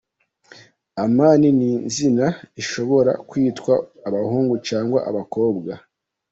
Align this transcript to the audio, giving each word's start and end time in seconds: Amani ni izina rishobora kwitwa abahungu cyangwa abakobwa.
Amani 1.03 1.49
ni 1.57 1.69
izina 1.89 2.25
rishobora 2.55 3.11
kwitwa 3.29 3.73
abahungu 4.07 4.53
cyangwa 4.67 4.99
abakobwa. 5.09 5.71